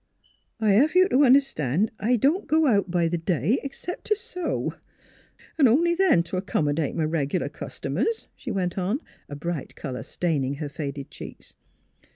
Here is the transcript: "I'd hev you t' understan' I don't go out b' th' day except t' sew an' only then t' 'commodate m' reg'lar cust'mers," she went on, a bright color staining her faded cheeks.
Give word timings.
"I'd 0.59 0.71
hev 0.71 0.95
you 0.95 1.07
t' 1.07 1.15
understan' 1.23 1.91
I 1.99 2.17
don't 2.17 2.47
go 2.47 2.65
out 2.65 2.89
b' 2.89 3.07
th' 3.07 3.23
day 3.23 3.59
except 3.61 4.05
t' 4.07 4.15
sew 4.15 4.73
an' 5.59 5.67
only 5.67 5.93
then 5.93 6.23
t' 6.23 6.41
'commodate 6.41 6.95
m' 6.97 7.07
reg'lar 7.07 7.49
cust'mers," 7.49 8.25
she 8.35 8.49
went 8.49 8.79
on, 8.79 9.01
a 9.29 9.35
bright 9.35 9.75
color 9.75 10.01
staining 10.01 10.55
her 10.55 10.69
faded 10.69 11.11
cheeks. 11.11 11.53